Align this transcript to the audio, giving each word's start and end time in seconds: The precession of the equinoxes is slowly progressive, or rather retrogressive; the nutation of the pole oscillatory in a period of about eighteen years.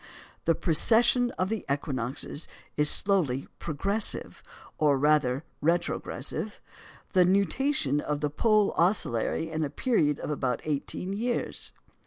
The 0.45 0.55
precession 0.55 1.29
of 1.37 1.49
the 1.49 1.63
equinoxes 1.71 2.47
is 2.75 2.89
slowly 2.89 3.47
progressive, 3.59 4.41
or 4.79 4.97
rather 4.97 5.43
retrogressive; 5.61 6.59
the 7.13 7.23
nutation 7.23 7.99
of 8.01 8.19
the 8.19 8.31
pole 8.31 8.73
oscillatory 8.77 9.51
in 9.51 9.63
a 9.63 9.69
period 9.69 10.17
of 10.17 10.31
about 10.31 10.61
eighteen 10.63 11.13
years. 11.13 11.71